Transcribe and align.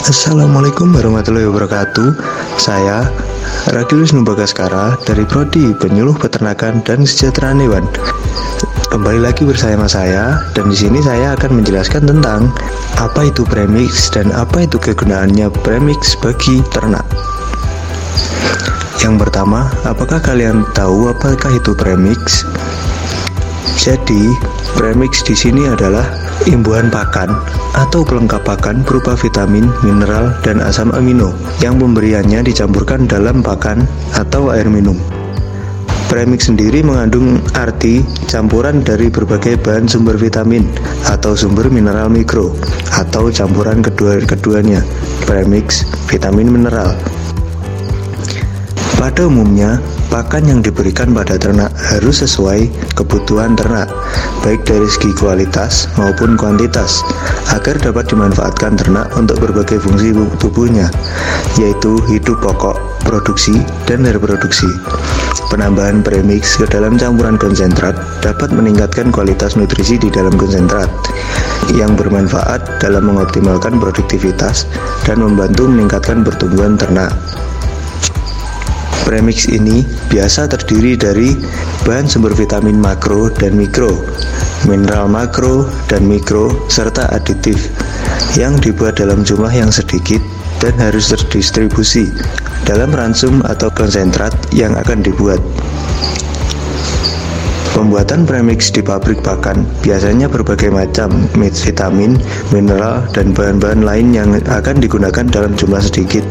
Assalamualaikum 0.00 0.96
warahmatullahi 0.96 1.44
wabarakatuh 1.44 2.16
Saya 2.56 3.04
Ragilus 3.68 4.16
Numbagaskara 4.16 4.96
dari 5.04 5.28
Prodi 5.28 5.76
Penyuluh 5.76 6.16
Peternakan 6.16 6.80
dan 6.88 7.04
Kesejahteraan 7.04 7.60
Hewan 7.60 7.84
Kembali 8.88 9.20
lagi 9.20 9.44
bersama 9.44 9.84
saya 9.84 10.40
dan 10.56 10.72
di 10.72 10.76
sini 10.80 11.04
saya 11.04 11.36
akan 11.36 11.60
menjelaskan 11.60 12.08
tentang 12.08 12.48
apa 12.96 13.28
itu 13.28 13.44
premix 13.44 14.08
dan 14.08 14.32
apa 14.32 14.64
itu 14.64 14.80
kegunaannya 14.80 15.52
premix 15.60 16.16
bagi 16.18 16.64
ternak. 16.72 17.04
Yang 19.04 19.14
pertama, 19.28 19.68
apakah 19.84 20.20
kalian 20.20 20.64
tahu 20.76 21.12
apakah 21.12 21.54
itu 21.54 21.76
premix? 21.76 22.44
Jadi, 23.80 24.28
premix 24.76 25.24
di 25.24 25.32
sini 25.32 25.64
adalah 25.64 26.04
imbuhan 26.44 26.92
pakan 26.92 27.32
atau 27.76 28.04
pelengkap 28.04 28.44
pakan 28.44 28.84
berupa 28.84 29.16
vitamin, 29.16 29.68
mineral, 29.80 30.36
dan 30.44 30.60
asam 30.60 30.92
amino 30.92 31.32
yang 31.64 31.80
pemberiannya 31.80 32.44
dicampurkan 32.44 33.08
dalam 33.08 33.40
pakan 33.40 33.88
atau 34.16 34.52
air 34.52 34.68
minum. 34.68 34.96
Premix 36.10 36.50
sendiri 36.50 36.82
mengandung 36.82 37.38
arti 37.54 38.02
campuran 38.26 38.82
dari 38.82 39.06
berbagai 39.06 39.62
bahan 39.62 39.86
sumber 39.86 40.18
vitamin 40.18 40.66
atau 41.06 41.38
sumber 41.38 41.70
mineral 41.70 42.10
mikro 42.10 42.50
atau 42.90 43.30
campuran 43.30 43.78
kedua-keduanya 43.78 44.82
premix 45.22 45.86
vitamin 46.10 46.50
mineral. 46.50 46.98
Pada 49.00 49.24
umumnya, 49.24 49.80
Pakan 50.10 50.42
yang 50.42 50.58
diberikan 50.58 51.14
pada 51.14 51.38
ternak 51.38 51.70
harus 51.78 52.18
sesuai 52.26 52.66
kebutuhan 52.98 53.54
ternak, 53.54 53.86
baik 54.42 54.66
dari 54.66 54.90
segi 54.90 55.14
kualitas 55.14 55.86
maupun 55.94 56.34
kuantitas, 56.34 57.06
agar 57.54 57.78
dapat 57.78 58.10
dimanfaatkan 58.10 58.74
ternak 58.74 59.06
untuk 59.14 59.38
berbagai 59.38 59.78
fungsi 59.78 60.10
tubuhnya, 60.42 60.90
yaitu 61.54 62.02
hidup 62.10 62.42
pokok, 62.42 62.74
produksi, 63.06 63.62
dan 63.86 64.02
reproduksi. 64.02 64.66
Penambahan 65.46 66.02
premix 66.02 66.58
ke 66.58 66.66
dalam 66.66 66.98
campuran 66.98 67.38
konsentrat 67.38 67.94
dapat 68.18 68.50
meningkatkan 68.50 69.14
kualitas 69.14 69.54
nutrisi 69.54 69.94
di 69.94 70.10
dalam 70.10 70.34
konsentrat 70.34 70.90
yang 71.70 71.94
bermanfaat 71.94 72.82
dalam 72.82 73.06
mengoptimalkan 73.06 73.78
produktivitas 73.78 74.66
dan 75.06 75.22
membantu 75.22 75.70
meningkatkan 75.70 76.26
pertumbuhan 76.26 76.74
ternak. 76.74 77.14
Premix 79.04 79.48
ini 79.48 79.82
biasa 80.12 80.46
terdiri 80.50 80.94
dari 80.94 81.34
bahan 81.84 82.06
sumber 82.06 82.36
vitamin 82.36 82.76
makro 82.76 83.32
dan 83.32 83.56
mikro, 83.56 83.90
mineral 84.68 85.08
makro 85.08 85.66
dan 85.88 86.04
mikro, 86.06 86.52
serta 86.68 87.08
aditif 87.10 87.72
yang 88.38 88.54
dibuat 88.60 89.00
dalam 89.00 89.26
jumlah 89.26 89.50
yang 89.50 89.72
sedikit 89.72 90.20
dan 90.60 90.76
harus 90.76 91.10
terdistribusi 91.10 92.12
dalam 92.68 92.92
ransum 92.92 93.40
atau 93.48 93.72
konsentrat 93.72 94.32
yang 94.52 94.76
akan 94.76 95.00
dibuat. 95.00 95.40
Pembuatan 97.70 98.26
premix 98.26 98.74
di 98.74 98.82
pabrik 98.82 99.22
pakan 99.22 99.62
biasanya 99.80 100.26
berbagai 100.26 100.74
macam 100.74 101.30
vitamin, 101.38 102.18
mineral, 102.50 103.06
dan 103.14 103.30
bahan-bahan 103.30 103.86
lain 103.86 104.10
yang 104.10 104.34
akan 104.34 104.82
digunakan 104.82 105.22
dalam 105.30 105.54
jumlah 105.54 105.78
sedikit. 105.78 106.26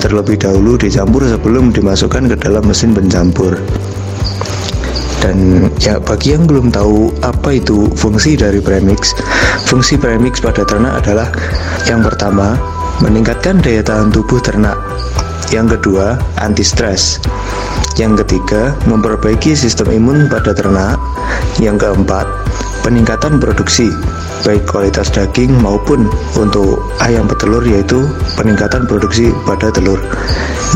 Terlebih 0.00 0.40
dahulu 0.40 0.80
dicampur 0.80 1.28
sebelum 1.28 1.76
dimasukkan 1.76 2.32
ke 2.32 2.36
dalam 2.40 2.64
mesin 2.64 2.96
pencampur. 2.96 3.60
Dan 5.20 5.68
ya 5.82 6.00
bagi 6.00 6.32
yang 6.32 6.48
belum 6.48 6.72
tahu 6.72 7.12
apa 7.20 7.58
itu 7.58 7.90
fungsi 7.92 8.38
dari 8.38 8.62
premix, 8.62 9.12
fungsi 9.68 10.00
premix 10.00 10.40
pada 10.40 10.64
ternak 10.64 11.04
adalah 11.04 11.28
yang 11.84 12.00
pertama 12.00 12.56
meningkatkan 13.04 13.60
daya 13.60 13.84
tahan 13.84 14.08
tubuh 14.08 14.40
ternak. 14.40 14.78
Yang 15.52 15.80
kedua, 15.80 16.20
anti 16.40 16.64
stres. 16.64 17.18
Yang 17.98 18.22
ketiga, 18.22 18.78
memperbaiki 18.86 19.58
sistem 19.58 19.90
imun 19.90 20.30
pada 20.30 20.54
ternak. 20.54 21.02
Yang 21.58 21.82
keempat, 21.82 22.30
peningkatan 22.86 23.42
produksi 23.42 23.90
baik 24.46 24.70
kualitas 24.70 25.10
daging 25.10 25.50
maupun 25.58 26.06
untuk 26.38 26.78
ayam 27.02 27.26
petelur 27.26 27.60
yaitu 27.66 28.06
peningkatan 28.38 28.86
produksi 28.86 29.34
pada 29.42 29.74
telur. 29.74 29.98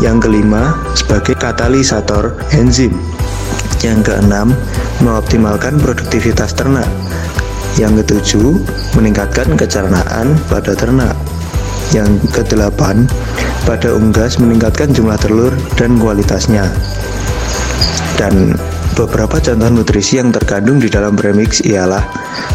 Yang 0.03 0.27
kelima, 0.27 0.75
sebagai 0.99 1.39
katalisator 1.39 2.35
enzim. 2.51 2.91
Yang 3.79 4.11
keenam, 4.11 4.51
mengoptimalkan 4.99 5.79
produktivitas 5.79 6.51
ternak. 6.51 6.87
Yang 7.79 8.03
ketujuh, 8.03 8.59
meningkatkan 8.99 9.55
kecernaan 9.55 10.35
pada 10.51 10.75
ternak. 10.75 11.15
Yang 11.95 12.19
kedelapan, 12.35 13.07
pada 13.63 13.95
unggas 13.95 14.37
meningkatkan 14.43 14.91
jumlah 14.91 15.15
telur 15.23 15.55
dan 15.79 15.95
kualitasnya. 15.95 16.67
Dan 18.23 18.55
beberapa 18.95 19.35
contoh 19.35 19.67
nutrisi 19.67 20.15
yang 20.15 20.31
terkandung 20.31 20.79
di 20.79 20.87
dalam 20.87 21.11
premix 21.11 21.59
ialah 21.59 22.07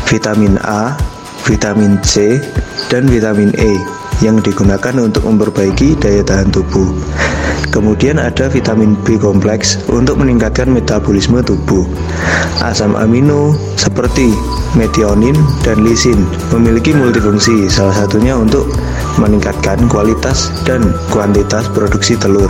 vitamin 0.08 0.56
A, 0.64 0.96
vitamin 1.44 2.00
C, 2.00 2.40
dan 2.88 3.04
vitamin 3.04 3.52
E 3.52 3.76
yang 4.24 4.40
digunakan 4.40 4.96
untuk 4.96 5.28
memperbaiki 5.28 6.00
daya 6.00 6.24
tahan 6.24 6.48
tubuh. 6.48 6.88
Kemudian 7.68 8.16
ada 8.16 8.48
vitamin 8.48 8.96
B 9.04 9.20
kompleks 9.20 9.76
untuk 9.92 10.16
meningkatkan 10.16 10.72
metabolisme 10.72 11.44
tubuh. 11.44 11.84
Asam 12.64 12.96
amino 12.96 13.52
seperti 13.76 14.32
metionin 14.72 15.36
dan 15.60 15.84
lisin 15.84 16.24
memiliki 16.48 16.96
multifungsi, 16.96 17.68
salah 17.68 17.92
satunya 17.92 18.32
untuk 18.40 18.72
meningkatkan 19.20 19.84
kualitas 19.84 20.48
dan 20.64 20.80
kuantitas 21.12 21.68
produksi 21.76 22.16
telur. 22.16 22.48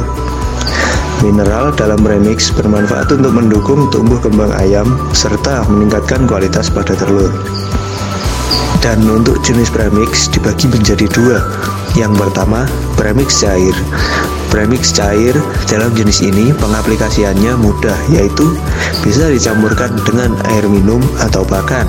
Mineral 1.29 1.77
dalam 1.77 2.01
premix 2.01 2.49
bermanfaat 2.57 3.13
untuk 3.13 3.37
mendukung 3.37 3.93
tumbuh 3.93 4.17
kembang 4.17 4.49
ayam 4.57 4.89
serta 5.13 5.61
meningkatkan 5.69 6.25
kualitas 6.25 6.73
pada 6.73 6.97
telur. 6.97 7.29
Dan 8.81 9.05
untuk 9.05 9.37
jenis 9.45 9.69
premix 9.69 10.33
dibagi 10.33 10.73
menjadi 10.73 11.05
dua. 11.13 11.45
Yang 11.93 12.17
pertama, 12.17 12.65
premix 12.97 13.45
cair. 13.45 13.77
Premix 14.49 14.89
cair 14.97 15.37
dalam 15.69 15.93
jenis 15.93 16.25
ini 16.25 16.49
pengaplikasiannya 16.57 17.61
mudah 17.61 17.99
yaitu 18.09 18.57
bisa 19.05 19.29
dicampurkan 19.29 19.93
dengan 20.09 20.33
air 20.49 20.65
minum 20.65 21.05
atau 21.21 21.45
pakan. 21.45 21.85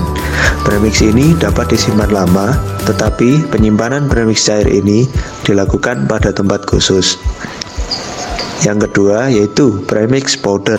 Premix 0.68 1.00
ini 1.00 1.32
dapat 1.40 1.72
disimpan 1.72 2.12
lama, 2.12 2.60
tetapi 2.84 3.48
penyimpanan 3.48 4.04
premix 4.04 4.44
cair 4.44 4.68
ini 4.68 5.08
dilakukan 5.48 6.04
pada 6.04 6.28
tempat 6.28 6.68
khusus. 6.68 7.16
Yang 8.60 8.92
kedua 8.92 9.32
yaitu 9.32 9.80
premix 9.88 10.36
powder. 10.36 10.76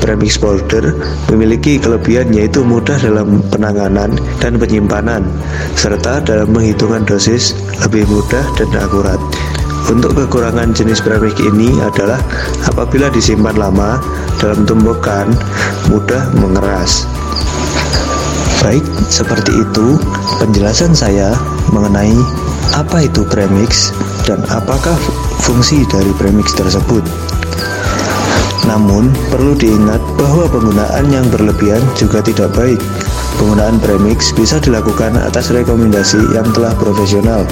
Premix 0.00 0.40
powder 0.40 0.96
memiliki 1.28 1.76
kelebihan 1.76 2.32
yaitu 2.32 2.64
mudah 2.64 2.96
dalam 2.96 3.44
penanganan 3.52 4.16
dan 4.40 4.56
penyimpanan 4.56 5.28
serta 5.76 6.24
dalam 6.24 6.48
penghitungan 6.56 7.04
dosis 7.04 7.52
lebih 7.84 8.08
mudah 8.08 8.44
dan 8.56 8.68
akurat. 8.80 9.20
Untuk 9.88 10.16
kekurangan 10.16 10.72
jenis 10.72 11.04
premix 11.04 11.36
ini 11.40 11.72
adalah 11.80 12.20
apabila 12.68 13.12
disimpan 13.12 13.56
lama 13.56 14.00
dalam 14.40 14.64
tumpukan 14.64 15.28
mudah 15.92 16.32
mengeras. 16.36 17.08
Baik, 18.64 18.82
seperti 19.08 19.52
itu 19.64 19.96
penjelasan 20.42 20.90
saya 20.90 21.32
mengenai 21.70 22.16
apa 22.74 23.06
itu 23.06 23.24
premix 23.24 23.94
dan 24.28 24.44
apakah 24.52 24.96
fungsi 25.40 25.86
dari 25.88 26.12
premix 26.16 26.52
tersebut. 26.52 27.04
Namun, 28.68 29.08
perlu 29.32 29.56
diingat 29.56 30.02
bahwa 30.20 30.44
penggunaan 30.52 31.08
yang 31.08 31.24
berlebihan 31.32 31.80
juga 31.96 32.20
tidak 32.20 32.52
baik. 32.52 32.76
Penggunaan 33.40 33.80
premix 33.80 34.34
bisa 34.36 34.60
dilakukan 34.60 35.16
atas 35.16 35.48
rekomendasi 35.48 36.20
yang 36.36 36.44
telah 36.52 36.76
profesional 36.76 37.48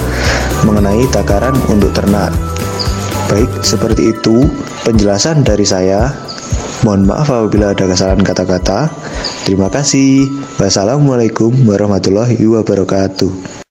mengenai 0.61 1.09
takaran 1.09 1.57
untuk 1.73 1.89
ternak. 1.97 2.29
Baik, 3.33 3.49
seperti 3.65 4.13
itu 4.13 4.45
penjelasan 4.85 5.41
dari 5.41 5.65
saya. 5.65 6.13
Mohon 6.85 7.09
maaf 7.09 7.27
apabila 7.33 7.73
ada 7.73 7.89
kesalahan 7.89 8.21
kata-kata. 8.21 8.87
Terima 9.43 9.73
kasih. 9.73 10.29
Wassalamualaikum 10.61 11.51
warahmatullahi 11.65 12.37
wabarakatuh. 12.45 13.66